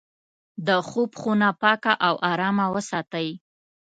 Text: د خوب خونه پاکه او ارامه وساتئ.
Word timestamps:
د 0.67 0.69
خوب 0.89 1.11
خونه 1.21 1.49
پاکه 1.61 1.93
او 2.07 2.15
ارامه 2.31 2.65
وساتئ. 2.73 3.27